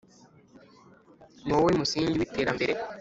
[1.43, 2.73] Ni wowe musingi w’iterambere